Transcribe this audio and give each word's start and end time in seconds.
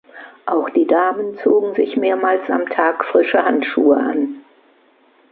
Auch 0.47 0.67
die 0.71 0.87
Damen 0.87 1.37
zogen 1.43 1.75
sich 1.75 1.95
mehrmals 1.95 2.49
am 2.49 2.65
Tag 2.71 3.05
frische 3.05 3.43
Handschuhe 3.45 3.97
an. 3.97 4.43